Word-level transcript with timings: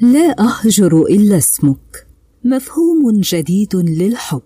لا 0.00 0.36
أهجر 0.40 1.02
إلا 1.02 1.36
اسمك. 1.36 2.06
مفهوم 2.44 3.20
جديد 3.20 3.76
للحب. 3.76 4.42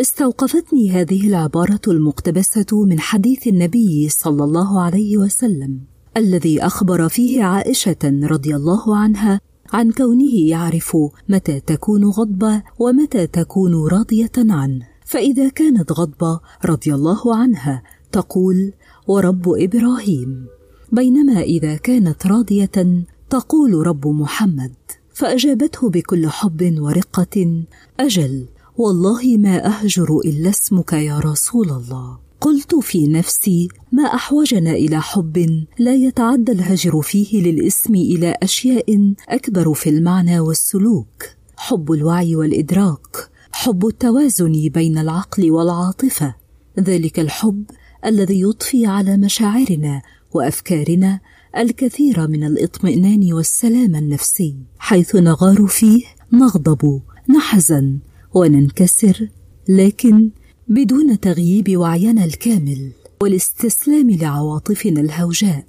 استوقفتني 0.00 0.90
هذه 0.90 1.28
العبارة 1.28 1.80
المقتبسة 1.88 2.84
من 2.84 3.00
حديث 3.00 3.46
النبي 3.46 4.08
صلى 4.08 4.44
الله 4.44 4.80
عليه 4.80 5.16
وسلم 5.16 5.80
الذي 6.16 6.62
أخبر 6.62 7.08
فيه 7.08 7.42
عائشة 7.42 7.96
رضي 8.04 8.56
الله 8.56 8.96
عنها 8.96 9.40
عن 9.72 9.90
كونه 9.90 10.34
يعرف 10.34 10.96
متى 11.28 11.60
تكون 11.60 12.04
غضبة 12.04 12.62
ومتى 12.78 13.26
تكون 13.26 13.86
راضية 13.86 14.32
عنه. 14.36 14.86
فإذا 15.04 15.48
كانت 15.48 15.92
غضبة 15.92 16.40
رضي 16.64 16.94
الله 16.94 17.36
عنها 17.36 17.82
تقول 18.12 18.72
ورب 19.06 19.48
إبراهيم. 19.48 20.46
بينما 20.92 21.40
إذا 21.40 21.76
كانت 21.76 22.26
راضية 22.26 23.06
تقول 23.30 23.86
رب 23.86 24.06
محمد 24.06 24.74
فأجابته 25.14 25.90
بكل 25.90 26.28
حب 26.28 26.74
ورقة 26.78 27.64
أجل 28.00 28.46
والله 28.76 29.36
ما 29.36 29.66
أهجر 29.66 30.18
إلا 30.24 30.50
اسمك 30.50 30.92
يا 30.92 31.18
رسول 31.18 31.70
الله. 31.70 32.18
قلت 32.40 32.74
في 32.74 33.06
نفسي 33.06 33.68
ما 33.92 34.02
أحوجنا 34.02 34.70
إلى 34.70 35.00
حب 35.00 35.64
لا 35.78 35.94
يتعدى 35.94 36.52
الهجر 36.52 37.02
فيه 37.02 37.42
للاسم 37.42 37.94
إلى 37.94 38.36
أشياء 38.42 39.14
أكبر 39.28 39.74
في 39.74 39.90
المعنى 39.90 40.40
والسلوك. 40.40 41.24
حب 41.56 41.92
الوعي 41.92 42.36
والإدراك 42.36 43.30
حب 43.52 43.86
التوازن 43.86 44.68
بين 44.68 44.98
العقل 44.98 45.50
والعاطفة. 45.50 46.34
ذلك 46.80 47.20
الحب 47.20 47.64
الذي 48.06 48.40
يضفي 48.40 48.86
على 48.86 49.16
مشاعرنا 49.16 50.02
وأفكارنا 50.32 51.20
الكثير 51.56 52.28
من 52.28 52.44
الإطمئنان 52.44 53.32
والسلام 53.32 53.96
النفسي 53.96 54.56
حيث 54.78 55.16
نغار 55.16 55.66
فيه 55.66 56.04
نغضب 56.32 57.02
نحزن 57.36 57.98
وننكسر 58.34 59.28
لكن 59.68 60.30
بدون 60.68 61.20
تغييب 61.20 61.76
وعينا 61.76 62.24
الكامل 62.24 62.92
والاستسلام 63.22 64.10
لعواطفنا 64.10 65.00
الهوجاء 65.00 65.64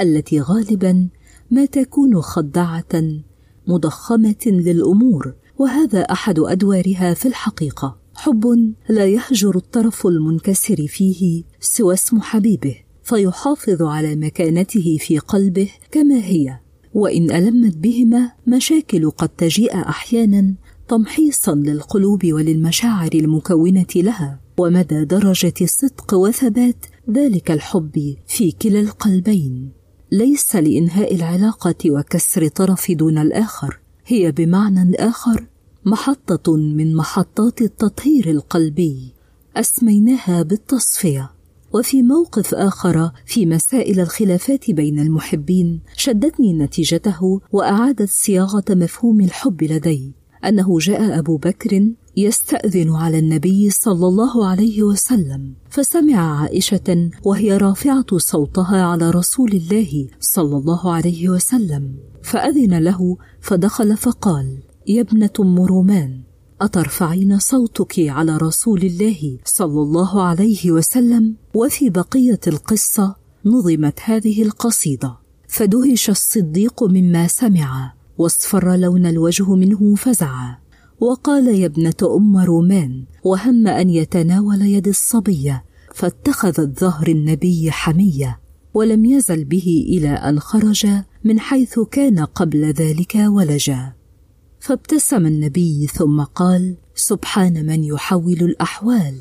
التي 0.00 0.40
غالبا 0.40 1.08
ما 1.50 1.64
تكون 1.64 2.20
خدعة 2.20 3.22
مضخمة 3.66 4.46
للأمور 4.46 5.34
وهذا 5.58 6.00
أحد 6.00 6.38
أدوارها 6.38 7.14
في 7.14 7.28
الحقيقة. 7.28 7.98
حب 8.14 8.74
لا 8.88 9.06
يهجر 9.06 9.56
الطرف 9.56 10.06
المنكسر 10.06 10.86
فيه 10.86 11.44
سوى 11.60 11.94
اسم 11.94 12.20
حبيبه. 12.20 12.76
فيحافظ 13.12 13.82
على 13.82 14.16
مكانته 14.16 14.96
في 15.00 15.18
قلبه 15.18 15.68
كما 15.90 16.24
هي. 16.24 16.58
وإن 16.94 17.30
ألمت 17.30 17.76
بهما 17.76 18.32
مشاكل 18.46 19.10
قد 19.10 19.28
تجيء 19.28 19.74
أحيانا 19.74 20.54
تمحيصا 20.88 21.54
للقلوب 21.54 22.26
وللمشاعر 22.32 23.10
المكونة 23.14 23.86
لها. 23.96 24.40
ومدى 24.58 25.04
درجة 25.04 25.54
صدق 25.64 26.14
وثبات 26.14 26.86
ذلك 27.10 27.50
الحب 27.50 28.16
في 28.26 28.52
كلا 28.52 28.80
القلبين. 28.80 29.72
ليس 30.12 30.56
لإنهاء 30.56 31.14
العلاقة 31.14 31.90
وكسر 31.90 32.48
طرف 32.48 32.92
دون 32.92 33.18
الآخر. 33.18 33.80
هي 34.06 34.32
بمعنى 34.32 34.94
آخر 34.94 35.46
محطة 35.84 36.56
من 36.56 36.96
محطات 36.96 37.62
التطهير 37.62 38.30
القلبي. 38.30 39.12
أسميناها 39.56 40.42
بالتصفية. 40.42 41.30
وفي 41.74 42.02
موقف 42.02 42.54
آخر 42.54 43.10
في 43.26 43.46
مسائل 43.46 44.00
الخلافات 44.00 44.70
بين 44.70 44.98
المحبين 45.00 45.80
شدتني 45.96 46.52
نتيجته 46.52 47.40
وأعادت 47.52 48.10
صياغة 48.10 48.64
مفهوم 48.70 49.20
الحب 49.20 49.62
لدي 49.62 50.12
أنه 50.44 50.78
جاء 50.78 51.18
أبو 51.18 51.36
بكر 51.36 51.92
يستأذن 52.16 52.90
على 52.90 53.18
النبي 53.18 53.70
صلى 53.70 54.06
الله 54.06 54.46
عليه 54.46 54.82
وسلم 54.82 55.54
فسمع 55.70 56.40
عائشة 56.40 57.10
وهي 57.24 57.56
رافعة 57.56 58.18
صوتها 58.18 58.82
على 58.82 59.10
رسول 59.10 59.52
الله 59.52 60.06
صلى 60.20 60.56
الله 60.56 60.92
عليه 60.92 61.28
وسلم 61.28 61.94
فأذن 62.22 62.78
له 62.78 63.16
فدخل 63.40 63.96
فقال 63.96 64.58
يا 64.86 65.00
ابنة 65.00 65.30
أم 65.40 65.60
رومان 65.60 66.20
أترفعين 66.64 67.38
صوتك 67.38 67.94
على 67.98 68.36
رسول 68.36 68.82
الله 68.82 69.38
صلى 69.44 69.80
الله 69.82 70.22
عليه 70.22 70.70
وسلم؟ 70.70 71.36
وفي 71.54 71.90
بقية 71.90 72.40
القصة 72.46 73.16
نظمت 73.44 74.00
هذه 74.04 74.42
القصيدة. 74.42 75.16
فدهش 75.48 76.10
الصديق 76.10 76.82
مما 76.82 77.26
سمع 77.26 77.94
واصفر 78.18 78.76
لون 78.76 79.06
الوجه 79.06 79.54
منه 79.54 79.94
فزعا 79.94 80.56
وقال 81.00 81.48
يا 81.48 81.66
ابنة 81.66 82.16
أم 82.16 82.36
رومان 82.36 83.04
وهم 83.24 83.66
أن 83.66 83.90
يتناول 83.90 84.62
يد 84.62 84.88
الصبيه 84.88 85.64
فاتخذت 85.94 86.80
ظهر 86.80 87.08
النبي 87.08 87.70
حمية 87.70 88.40
ولم 88.74 89.04
يزل 89.04 89.44
به 89.44 89.84
إلى 89.88 90.08
أن 90.08 90.40
خرج 90.40 90.86
من 91.24 91.40
حيث 91.40 91.78
كان 91.78 92.24
قبل 92.24 92.64
ذلك 92.64 93.14
ولجا. 93.14 94.01
فابتسم 94.62 95.26
النبي 95.26 95.86
ثم 95.86 96.22
قال 96.22 96.76
سبحان 96.94 97.66
من 97.66 97.84
يحول 97.84 98.32
الأحوال. 98.32 99.14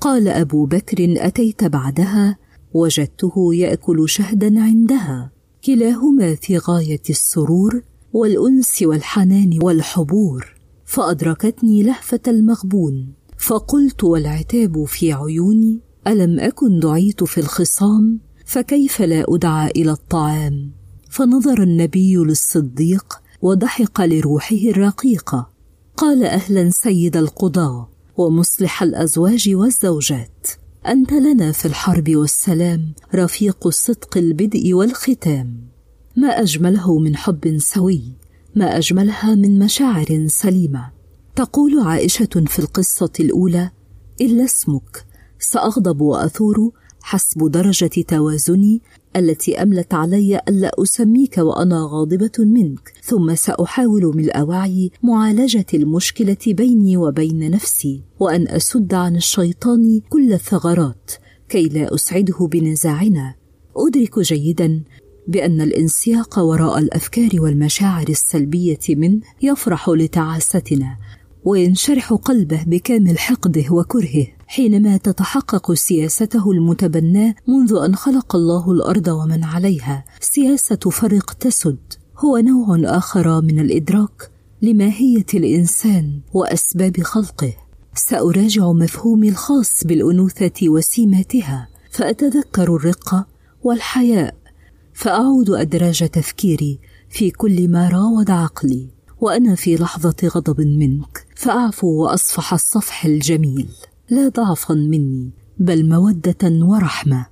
قال 0.00 0.28
أبو 0.28 0.66
بكر 0.66 1.14
أتيت 1.26 1.64
بعدها؟ 1.64 2.38
وجدته 2.74 3.54
يأكل 3.54 4.08
شهدا 4.08 4.60
عندها. 4.60 5.32
كلاهما 5.64 6.34
في 6.34 6.58
غاية 6.58 7.02
السرور 7.10 7.82
والأنس 8.12 8.82
والحنان 8.82 9.58
والحبور 9.62 10.54
فأدركتني 10.84 11.82
لهفة 11.82 12.20
المغبون. 12.28 13.12
فقلت 13.38 14.04
والعتاب 14.04 14.84
في 14.84 15.12
عيوني؟ 15.12 15.80
ألم 16.06 16.40
أكن 16.40 16.80
دعيت 16.80 17.24
في 17.24 17.38
الخصام؟ 17.38 18.20
فكيف 18.44 19.02
لا 19.02 19.24
أدعى 19.28 19.70
إلى 19.76 19.90
الطعام؟ 19.90 20.72
فنظر 21.10 21.62
النبي 21.62 22.16
للصديق 22.16 23.25
وضحك 23.42 24.00
لروحه 24.00 24.56
الرقيقه 24.56 25.50
قال 25.96 26.24
أهلا 26.24 26.70
سيد 26.70 27.16
القضاه 27.16 27.88
ومصلح 28.16 28.82
الأزواج 28.82 29.50
والزوجات. 29.54 30.46
أنت 30.86 31.12
لنا 31.12 31.52
في 31.52 31.66
الحرب 31.66 32.16
والسلام 32.16 32.92
رفيق 33.14 33.66
الصدق 33.66 34.16
البدء 34.18 34.74
والختام. 34.74 35.68
ما 36.16 36.28
أجمله 36.28 36.98
من 36.98 37.16
حب 37.16 37.58
سوي 37.58 38.02
ما 38.54 38.78
أجملها 38.78 39.34
من 39.34 39.58
مشاعر 39.58 40.26
سليمة. 40.26 40.90
تقول 41.36 41.80
عائشة 41.80 42.44
في 42.46 42.58
القصة 42.58 43.12
الأولى 43.20 43.70
إلا 44.20 44.44
اسمك 44.44 45.04
سأغضب 45.38 46.00
وأثور 46.00 46.72
حسب 47.08 47.50
درجة 47.50 48.02
توازني 48.08 48.82
التي 49.16 49.62
أملت 49.62 49.94
علي 49.94 50.40
ألا 50.48 50.70
أسميك 50.82 51.38
وأنا 51.38 51.88
غاضبة 51.90 52.32
منك. 52.38 52.92
ثم 53.02 53.34
سأحاول 53.34 54.16
ملء 54.16 54.40
وعي 54.40 54.90
معالجة 55.02 55.66
المشكلة 55.74 56.36
بيني 56.46 56.96
وبين 56.96 57.50
نفسي 57.50 58.02
وأن 58.20 58.48
أسد 58.48 58.94
عن 58.94 59.16
الشيطان 59.16 60.00
كل 60.08 60.32
الثغرات 60.32 61.10
كي 61.48 61.68
لا 61.68 61.94
أسعده 61.94 62.46
بنزاعنا. 62.46 63.34
أدرك 63.76 64.18
جيدا 64.18 64.82
بأن 65.28 65.60
الانسياق 65.60 66.38
وراء 66.38 66.78
الأفكار 66.78 67.30
والمشاعر 67.34 68.08
السلبية 68.08 68.78
منه 68.88 69.20
يفرح 69.42 69.88
لتعاستنا 69.88 70.98
وينشرح 71.44 72.12
قلبه 72.12 72.64
بكامل 72.66 73.18
حقده 73.18 73.64
وكرهه. 73.70 74.35
حينما 74.46 74.96
تتحقق 74.96 75.72
سياسته 75.72 76.50
المتبناه 76.50 77.34
منذ 77.48 77.74
أن 77.84 77.96
خلق 77.96 78.36
الله 78.36 78.72
الأرض 78.72 79.08
ومن 79.08 79.44
عليها 79.44 80.04
سياسة 80.20 80.76
فرق 80.76 81.32
تسد. 81.32 81.78
هو 82.18 82.38
نوع 82.38 82.96
آخر 82.96 83.40
من 83.40 83.58
الإدراك 83.58 84.30
لماهية 84.62 85.26
الإنسان 85.34 86.20
وأسباب 86.32 87.02
خلقه. 87.02 87.52
سأراجع 87.94 88.72
مفهومي 88.72 89.28
الخاص 89.28 89.84
بالأنوثة 89.84 90.68
وسيماتها 90.68 91.68
فأتذكر 91.90 92.76
الرقه 92.76 93.26
والحياء 93.62 94.34
فأعود 94.94 95.50
أدراج 95.50 96.08
تفكيري 96.08 96.78
في 97.10 97.30
كل 97.30 97.68
ما 97.68 97.88
راود 97.88 98.30
عقلي. 98.30 98.88
وأنا 99.20 99.54
في 99.54 99.76
لحظة 99.76 100.16
غضب 100.24 100.60
منك 100.60 101.26
فأعفو 101.36 101.86
وأصفح 101.86 102.52
الصفح 102.52 103.04
الجميل. 103.04 103.68
لا 104.10 104.28
ضعفا 104.28 104.74
مني 104.74 105.30
بل 105.58 105.88
مودة 105.88 106.64
ورحمة. 106.66 107.26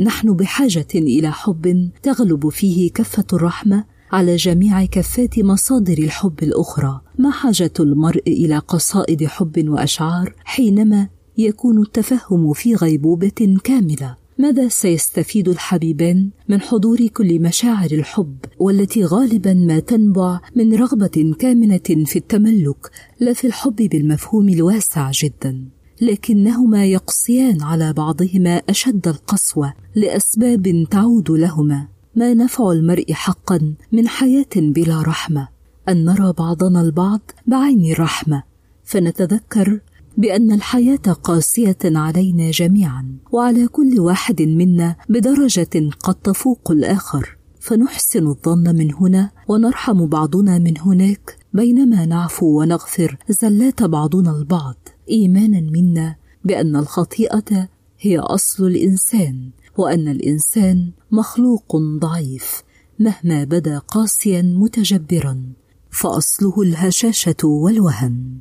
نحن 0.00 0.32
بحاجة 0.32 0.86
إلى 0.94 1.32
حب 1.32 1.90
تغلب 2.02 2.48
فيه 2.48 2.90
كفة 2.90 3.24
الرحمة 3.32 3.84
على 4.12 4.36
جميع 4.36 4.84
كفات 4.84 5.38
مصادر 5.38 5.98
الحب 5.98 6.42
الأخرى. 6.42 7.00
ما 7.18 7.30
حاجة 7.30 7.72
المرء 7.80 8.22
إلى 8.26 8.58
قصائد 8.58 9.26
حب 9.26 9.68
وأشعار 9.68 10.34
حينما 10.44 11.08
يكون 11.38 11.82
التفهم 11.82 12.52
في 12.52 12.74
غيبوبة 12.74 13.58
كاملة؟ 13.64 14.16
ماذا 14.38 14.68
سيستفيد 14.68 15.48
الحبيبان 15.48 16.30
من 16.48 16.60
حضور 16.60 17.06
كل 17.06 17.42
مشاعر 17.42 17.90
الحب 17.90 18.36
والتي 18.58 19.04
غالبا 19.04 19.54
ما 19.54 19.78
تنبع 19.78 20.40
من 20.56 20.74
رغبة 20.74 21.34
كامنة 21.38 22.04
في 22.04 22.16
التملك 22.16 22.90
لا 23.20 23.32
في 23.32 23.46
الحب 23.46 23.76
بالمفهوم 23.76 24.48
الواسع 24.48 25.10
جدا؟ 25.14 25.79
لكنهما 26.00 26.84
يقصيان 26.84 27.62
على 27.62 27.92
بعضهما 27.92 28.62
أشد 28.68 29.08
القسوة 29.08 29.72
لأسباب 29.94 30.86
تعود 30.90 31.30
لهما. 31.30 31.88
ما 32.16 32.34
نفع 32.34 32.72
المرء 32.72 33.12
حقا 33.12 33.74
من 33.92 34.08
حياة 34.08 34.54
بلا 34.56 35.02
رحمة. 35.02 35.48
أن 35.88 36.04
نرى 36.04 36.32
بعضنا 36.32 36.80
البعض 36.80 37.20
بعين 37.46 37.92
الرحمة. 37.92 38.42
فنتذكر 38.84 39.80
بأن 40.18 40.52
الحياة 40.52 40.96
قاسية 40.96 41.78
علينا 41.84 42.50
جميعا 42.50 43.16
وعلى 43.32 43.66
كل 43.66 44.00
واحد 44.00 44.42
منا 44.42 44.96
بدرجة 45.08 45.90
قد 46.00 46.14
تفوق 46.14 46.70
الآخر. 46.70 47.36
فنحسن 47.60 48.26
الظن 48.26 48.76
من 48.76 48.94
هنا 48.94 49.30
ونرحم 49.48 50.06
بعضنا 50.06 50.58
من 50.58 50.78
هناك 50.78 51.36
بينما 51.52 52.06
نعفو 52.06 52.60
ونغفر 52.60 53.16
زلات 53.28 53.82
بعضنا 53.82 54.36
البعض. 54.36 54.88
إيمانا 55.10 55.60
منا 55.60 56.16
بأن 56.44 56.76
الخطيئة 56.76 57.68
هي 57.98 58.18
أصل 58.18 58.66
الإنسان 58.66 59.50
وأن 59.78 60.08
الإنسان 60.08 60.92
مخلوق 61.10 61.76
ضعيف 61.76 62.62
مهما 62.98 63.44
بدا 63.44 63.78
قاسيا 63.78 64.42
متجبرا 64.42 65.52
فأصله 65.90 66.62
الهشاشة 66.62 67.44
والوهن 67.44 68.40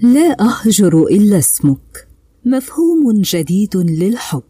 لا 0.00 0.36
أهجر 0.40 1.02
إلا 1.02 1.38
اسمك. 1.38 2.08
مفهوم 2.44 3.20
جديد 3.20 3.76
للحب. 3.76 4.42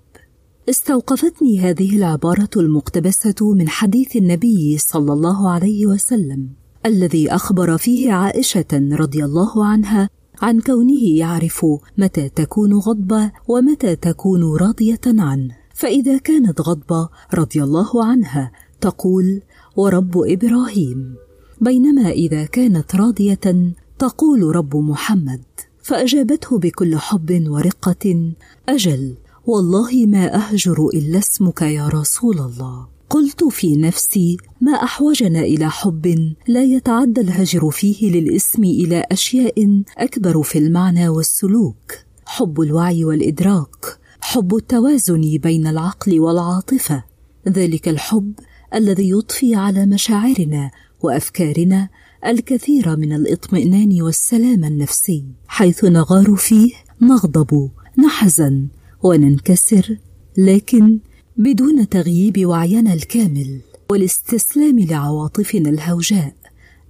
استوقفتني 0.70 1.60
هذه 1.60 1.96
العبارة 1.96 2.50
المقتبسة 2.56 3.54
من 3.54 3.69
حديث 3.69 4.16
النبي 4.16 4.78
صلى 4.78 5.12
الله 5.12 5.50
عليه 5.50 5.87
وسلم. 5.87 6.48
الذي 6.86 7.30
أخبر 7.30 7.78
فيه 7.78 8.12
عائشة 8.12 8.72
رضي 8.92 9.24
الله 9.24 9.66
عنها 9.66 10.10
عن 10.42 10.60
كونه 10.60 11.02
يعرف 11.02 11.66
متى 11.98 12.28
تكون 12.28 12.74
غضبة 12.74 13.32
ومتى 13.48 13.96
تكون 13.96 14.56
راضية 14.56 15.00
عنه. 15.06 15.56
فإذا 15.74 16.18
كانت 16.18 16.60
غضبة 16.60 17.08
رضي 17.34 17.62
الله 17.62 18.04
عنها 18.04 18.52
تقول 18.80 19.42
ورب 19.76 20.18
إبراهيم. 20.18 21.14
بينما 21.60 22.10
إذا 22.10 22.44
كانت 22.44 22.96
راضية 22.96 23.74
تقول 23.98 24.56
رب 24.56 24.76
محمد. 24.76 25.42
فأجابته 25.82 26.58
بكل 26.58 26.96
حب 26.96 27.44
ورقة 27.48 28.32
أجل 28.68 29.14
والله 29.46 30.06
ما 30.06 30.34
أهجر 30.34 30.88
إلا 30.94 31.18
اسمك 31.18 31.62
يا 31.62 31.88
رسول 31.88 32.38
الله. 32.38 32.95
قلت 33.11 33.44
في 33.44 33.76
نفسي 33.76 34.37
ما 34.61 34.73
أحوجنا 34.73 35.41
إلى 35.41 35.70
حب 35.70 36.35
لا 36.49 36.64
يتعدى 36.64 37.20
الهجر 37.20 37.70
فيه 37.70 38.11
للإسم 38.11 38.64
إلى 38.64 39.05
أشياء 39.12 39.82
أكبر 39.99 40.43
في 40.43 40.58
المعنى 40.58 41.08
والسلوك. 41.08 41.93
حب 42.26 42.61
الوعي 42.61 43.05
والإدراك 43.05 43.99
حب 44.20 44.56
التوازن 44.56 45.38
بين 45.43 45.67
العقل 45.67 46.20
والعاطفة. 46.20 47.05
ذلك 47.49 47.88
الحب 47.88 48.32
الذي 48.75 49.08
يضفي 49.08 49.55
على 49.55 49.87
مشاعرنا 49.87 50.70
وأفكارنا 51.03 51.88
الكثير 52.26 52.97
من 52.97 53.12
الإطمئنان 53.12 54.03
والسلام 54.03 54.64
النفسي. 54.64 55.25
حيث 55.49 55.85
نغار 55.85 56.37
فيه 56.37 56.73
نغضب 57.03 57.70
نحزن 57.99 58.69
وننكسر 59.03 59.97
لكن 60.38 60.99
بدون 61.38 61.88
تغييب 61.88 62.46
وعينا 62.46 62.94
الكامل 62.94 63.60
والاستسلام 63.90 64.78
لعواطفنا 64.78 65.70
الهوجاء 65.70 66.34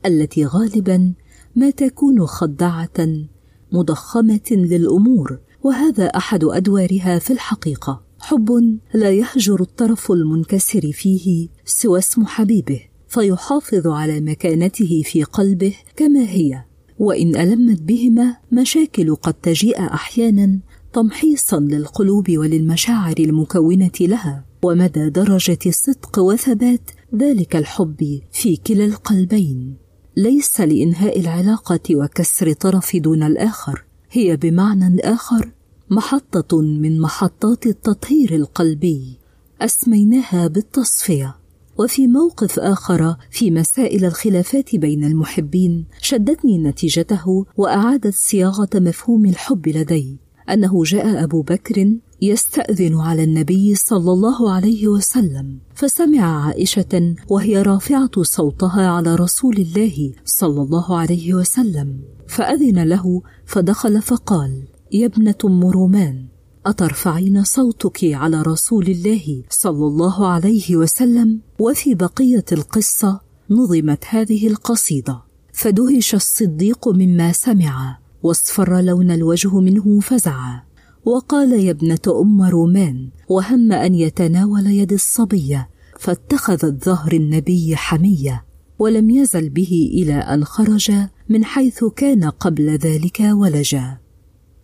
التي 0.06 0.46
غالبا 0.46 1.12
ما 1.56 1.70
تكون 1.70 2.26
خدعة 2.26 3.26
مضخمة 3.72 4.50
للأمور 4.50 5.38
وهذا 5.62 6.06
أحد 6.06 6.44
أدوارها 6.44 7.18
في 7.18 7.32
الحقيقة. 7.32 8.02
حب 8.20 8.78
لا 8.94 9.10
يهجر 9.10 9.60
الطرف 9.60 10.12
المنكسر 10.12 10.92
فيه 10.92 11.48
سوى 11.64 11.98
اسم 11.98 12.26
حبيبه 12.26 12.80
فيحافظ 13.08 13.86
على 13.86 14.20
مكانته 14.20 15.02
في 15.04 15.24
قلبه 15.24 15.74
كما 15.96 16.30
هي. 16.30 16.64
وإن 16.98 17.36
ألمت 17.36 17.82
بهما 17.82 18.36
مشاكل 18.52 19.14
قد 19.14 19.34
تجيء 19.34 19.80
أحيانا 19.80 20.58
تمحيصا 20.96 21.60
للقلوب 21.60 22.30
وللمشاعر 22.30 23.14
المكونة 23.18 23.90
لها 24.00 24.44
ومدى 24.62 25.10
درجة 25.10 25.70
صدق 25.70 26.18
وثبات 26.18 26.90
ذلك 27.14 27.56
الحب 27.56 28.20
في 28.32 28.56
كلا 28.56 28.84
القلبين. 28.84 29.76
ليس 30.16 30.60
لإنهاء 30.60 31.20
العلاقة 31.20 31.96
وكسر 31.96 32.52
طرف 32.52 32.96
دون 32.96 33.22
الآخر 33.22 33.84
هي 34.10 34.36
بمعنى 34.36 35.00
آخر 35.00 35.52
محطة 35.90 36.60
من 36.60 37.00
محطات 37.00 37.66
التطهير 37.66 38.34
القلبي 38.34 39.18
أسميناها 39.60 40.46
بالتصفية. 40.46 41.36
وفي 41.78 42.06
موقف 42.06 42.58
آخر 42.58 43.16
في 43.30 43.50
مسائل 43.50 44.04
الخلافات 44.04 44.76
بين 44.76 45.04
المحبين 45.04 45.84
شدتني 46.02 46.58
نتيجته 46.58 47.46
وأعادت 47.56 48.14
صياغة 48.14 48.70
مفهوم 48.74 49.26
الحب 49.26 49.68
لدي. 49.68 50.25
أنه 50.50 50.84
جاء 50.84 51.24
أبو 51.24 51.42
بكر 51.42 51.96
يستأذن 52.22 53.00
على 53.00 53.24
النبي 53.24 53.74
صلى 53.74 54.12
الله 54.12 54.52
عليه 54.52 54.88
وسلم 54.88 55.58
فسمع 55.74 56.46
عائشة 56.46 57.14
وهي 57.28 57.62
رافعة 57.62 58.22
صوتها 58.22 58.86
على 58.88 59.14
رسول 59.14 59.56
الله 59.56 60.12
صلى 60.24 60.62
الله 60.62 60.98
عليه 60.98 61.34
وسلم 61.34 62.00
فأذن 62.28 62.82
له 62.82 63.22
فدخل 63.46 64.02
فقال 64.02 64.62
يا 64.92 65.06
ابنة 65.06 65.34
أم 65.44 65.64
رومان 65.64 66.24
أترفعين 66.66 67.44
صوتك 67.44 68.04
على 68.04 68.42
رسول 68.42 68.86
الله 68.86 69.42
صلى 69.50 69.86
الله 69.86 70.26
عليه 70.28 70.76
وسلم؟ 70.76 71.40
وفي 71.58 71.94
بقية 71.94 72.44
القصة 72.52 73.20
نظمت 73.50 74.04
هذه 74.08 74.46
القصيدة. 74.46 75.22
فدهش 75.52 76.14
الصديق 76.14 76.88
مما 76.88 77.32
سمع. 77.32 77.98
واصفر 78.22 78.80
لون 78.80 79.10
الوجه 79.10 79.60
منه 79.60 80.00
فزعا. 80.00 80.62
وقال 81.04 81.52
يا 81.52 81.70
ابنة 81.70 82.20
أم 82.20 82.42
رومان 82.42 83.10
وهم 83.28 83.72
أن 83.72 83.94
يتناول 83.94 84.66
يد 84.66 84.92
الصبية 84.92 85.68
فاتخذت 85.98 86.84
ظهر 86.84 87.12
النبي 87.12 87.76
حمية 87.76 88.44
ولم 88.78 89.10
يزل 89.10 89.48
به 89.48 89.90
إلى 89.94 90.14
أن 90.14 90.44
خرج 90.44 90.92
من 91.28 91.44
حيث 91.44 91.84
كان 91.84 92.24
قبل 92.24 92.70
ذلك 92.70 93.20
ولجا. 93.20 93.98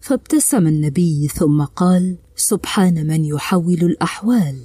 فابتسم 0.00 0.66
النبي 0.66 1.28
ثم 1.28 1.62
قال 1.62 2.16
سبحان 2.37 3.06
من 3.06 3.25
يحول 3.25 3.75
الأحوال. 3.82 4.56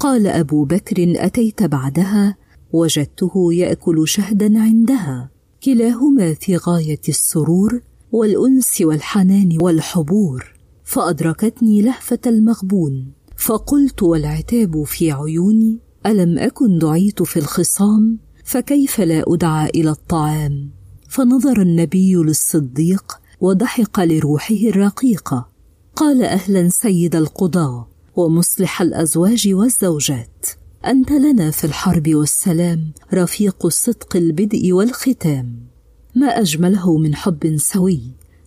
قال 0.00 0.26
أبو 0.26 0.64
بكر 0.64 1.14
أتيت 1.16 1.62
بعدها؟ 1.62 2.36
وجدته 2.72 3.52
يأكل 3.52 4.08
شهدا 4.08 4.60
عندها. 4.60 5.30
كلاهما 5.64 6.34
في 6.34 6.56
غاية 6.56 7.00
السرور 7.08 7.80
والأنس 8.14 8.80
والحنان 8.80 9.58
والحبور 9.60 10.54
فأدركتني 10.84 11.82
لهفة 11.82 12.18
المغبون 12.26 13.12
فقلت 13.36 14.02
والعتاب 14.02 14.82
في 14.84 15.12
عيوني 15.12 15.78
ألم 16.06 16.38
أكن 16.38 16.78
دعيت 16.78 17.22
في 17.22 17.38
الخصام؟ 17.38 18.18
فكيف 18.44 19.00
لا 19.00 19.24
أدعى 19.26 19.70
إلى 19.74 19.90
الطعام؟ 19.90 20.70
فنظر 21.08 21.62
النبي 21.62 22.14
للصديق 22.14 23.20
وضحك 23.40 23.98
لروحه 23.98 24.54
الرقيقه 24.54 25.48
قال 25.96 26.22
أهلا 26.22 26.68
سيد 26.68 27.16
القضاه 27.16 27.88
ومصلح 28.16 28.82
الأزواج 28.82 29.48
والزوجات. 29.52 30.46
أنت 30.86 31.10
لنا 31.10 31.50
في 31.50 31.64
الحرب 31.64 32.14
والسلام 32.14 32.92
رفيق 33.14 33.66
الصدق 33.66 34.16
البدء 34.16 34.72
والختام. 34.72 35.73
ما 36.14 36.26
أجمله 36.26 36.98
من 36.98 37.14
حب 37.14 37.56
سوي 37.56 38.00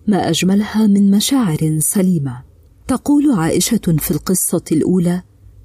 ما 0.07 0.29
أجملها 0.29 0.88
من 0.88 1.12
مشاعر 1.12 1.77
سليمة. 1.79 2.43
تقول 2.88 3.31
عائشة 3.31 3.95
في 3.97 4.12
القصة 4.12 4.63
الأولى 4.71 5.21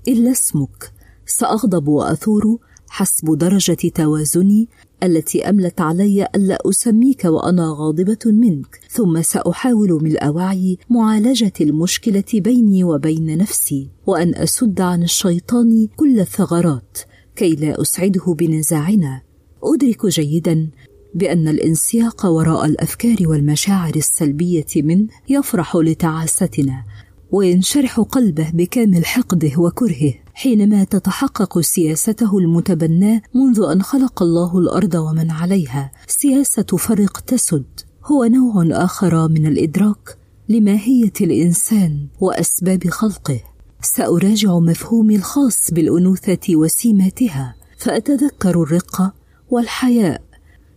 إلا 0.09 0.30
اسمك 0.30 0.92
سأغضب 1.26 1.88
وأثور 1.88 2.59
حسب 2.88 3.38
درجة 3.38 3.88
توازني 3.94 4.68
التي 5.02 5.49
أملت 5.49 5.80
علي 5.80 6.28
ألا 6.35 6.59
أسميك 6.68 7.25
وأنا 7.25 7.75
غاضبة 7.78 8.18
منك 8.26 8.80
ثم 8.90 9.23
سأحاول 9.23 10.04
ملء 10.04 10.26
وعي 10.28 10.78
معالجة 10.90 11.52
المشكلة 11.61 12.25
بيني 12.35 12.85
وبين 12.85 13.38
نفسي 13.38 13.90
وأن 14.06 14.35
أسد 14.35 14.80
عن 14.80 15.02
الشيطان 15.02 15.88
كل 15.97 16.21
الثغرات 16.21 16.99
كي 17.37 17.50
لا 17.50 17.82
أسعده 17.82 18.35
بنزاعنا. 18.38 19.23
أدرك 19.64 20.06
جيدا 20.06 20.71
بأن 21.14 21.49
الانسياق 21.49 22.26
وراء 22.26 22.66
الأفكار 22.66 23.16
والمشاعر 23.21 23.97
السلبية 23.97 24.66
منه 24.76 25.09
يفرح 25.28 25.76
لتعاستنا 25.76 26.85
وينشرح 27.33 28.00
قلبه 28.00 28.50
بكامل 28.54 29.07
حقده 29.07 29.50
وكرهه. 29.59 30.14
حينما 30.35 30.85
تتحقق 30.85 31.61
سياسته 31.61 32.38
المتبناه 32.38 33.23
منذ 33.35 33.61
أن 33.73 33.83
خلق 33.83 34.23
الله 34.23 34.59
الأرض 34.59 34.95
ومن 34.95 35.31
عليها 35.31 35.92
سياسة 36.07 36.76
فرق 36.78 37.21
تسد. 37.21 37.64
هو 38.04 38.25
نوع 38.25 38.85
آخر 38.85 39.28
من 39.28 39.47
الإدراك 39.47 40.19
لماهية 40.49 41.12
الإنسان 41.21 42.07
وأسباب 42.21 42.88
خلقه. 42.88 43.40
سأراجع 43.83 44.59
مفهومي 44.59 45.16
الخاص 45.16 45.71
بالأنوثة 45.71 46.57
وسيماتها 46.57 47.54
فأتذكر 47.78 48.62
الرقة 48.62 49.14
والحياء 49.50 50.23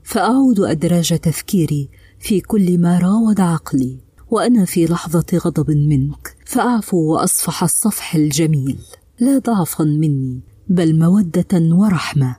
فأعود 0.06 0.60
أدراج 0.60 1.20
تفكيري 1.20 1.90
في 2.20 2.42
كل 2.42 2.78
ما 2.78 3.00
راود 3.00 3.40
عقلي 3.40 3.98
وأنا 4.32 4.66
في 4.66 4.86
لحظة 4.86 5.26
غضب 5.34 5.72
منك 5.72 6.38
فأعفو 6.46 6.98
وأصفح 6.98 7.64
الصفح 7.64 8.16
الجميل. 8.16 8.78
لا 9.20 9.38
ضعفا 9.38 9.84
مني 9.84 10.40
بل 10.70 11.00
مودة 11.00 11.76
ورحمة. 11.76 12.36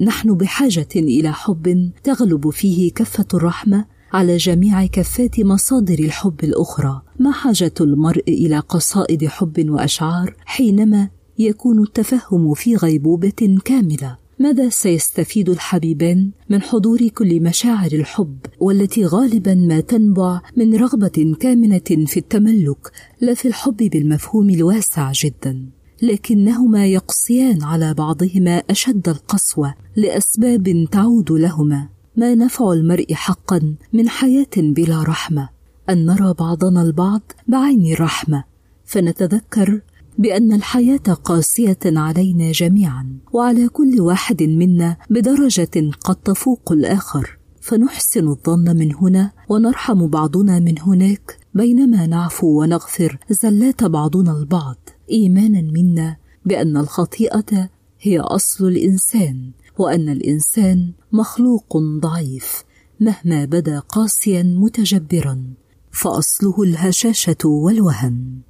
نحن 0.00 0.34
بحاجة 0.34 0.88
إلى 0.96 1.32
حب 1.32 1.90
تغلب 2.04 2.50
فيه 2.50 2.92
كفة 2.92 3.26
الرحمة 3.34 3.84
على 4.12 4.36
جميع 4.36 4.86
كفات 4.86 5.40
مصادر 5.40 5.98
الحب 5.98 6.44
الأخرى. 6.44 7.02
ما 7.18 7.32
حاجة 7.32 7.74
المرء 7.80 8.24
إلى 8.28 8.58
قصائد 8.58 9.26
حب 9.26 9.70
وأشعار 9.70 10.36
حينما 10.44 11.08
يكون 11.38 11.82
التفهم 11.82 12.54
في 12.54 12.76
غيبوبة 12.76 13.58
كاملة؟ 13.64 14.18
ماذا 14.40 14.68
سيستفيد 14.68 15.48
الحبيبان 15.48 16.30
من 16.50 16.62
حضور 16.62 17.08
كل 17.08 17.42
مشاعر 17.42 17.92
الحب 17.92 18.38
والتي 18.60 19.06
غالبا 19.06 19.54
ما 19.54 19.80
تنبع 19.80 20.40
من 20.56 20.74
رغبة 20.74 21.36
كامنة 21.40 22.06
في 22.06 22.16
التملك 22.16 22.92
لا 23.20 23.34
في 23.34 23.48
الحب 23.48 23.76
بالمفهوم 23.76 24.50
الواسع 24.50 25.12
جدا؟ 25.14 25.66
لكنهما 26.02 26.86
يقصيان 26.86 27.62
على 27.62 27.94
بعضهما 27.94 28.62
أشد 28.70 29.08
القسوة 29.08 29.74
لأسباب 29.96 30.86
تعود 30.92 31.32
لهما. 31.32 31.88
ما 32.16 32.34
نفع 32.34 32.72
المرء 32.72 33.14
حقا 33.14 33.74
من 33.92 34.08
حياة 34.08 34.56
بلا 34.56 35.02
رحمة؟ 35.02 35.48
أن 35.90 36.06
نرى 36.06 36.34
بعضنا 36.38 36.82
البعض 36.82 37.22
بعين 37.48 37.92
الرحمة. 37.92 38.44
فنتذكر 38.84 39.80
بأن 40.18 40.52
الحياة 40.52 40.96
قاسية 41.24 41.78
علينا 41.84 42.52
جميعا 42.52 43.18
وعلى 43.32 43.68
كل 43.68 44.00
واحد 44.00 44.42
منا 44.42 44.96
بدرجة 45.10 45.90
قد 46.04 46.16
تفوق 46.16 46.72
الآخر. 46.72 47.38
فنحسن 47.60 48.28
الظن 48.28 48.76
من 48.76 48.94
هنا 48.94 49.32
ونرحم 49.48 50.06
بعضنا 50.06 50.58
من 50.58 50.78
هناك 50.78 51.38
بينما 51.54 52.06
نعفو 52.06 52.60
ونغفر 52.60 53.18
زلات 53.30 53.84
بعضنا 53.84 54.38
البعض. 54.38 54.76
ايمانا 55.10 55.60
منا 55.60 56.16
بأن 56.44 56.76
الخطيئة 56.76 57.70
هي 58.00 58.20
أصل 58.20 58.68
الإنسان 58.68 59.50
وأن 59.78 60.08
الإنسان 60.08 60.92
مخلوق 61.12 61.76
ضعيف 62.02 62.64
مهما 63.00 63.44
بدا 63.44 63.78
قاسيا 63.78 64.42
متجبرا. 64.42 65.44
فأصله 65.92 66.62
الهشاشة 66.62 67.44
والوهن. 67.44 68.49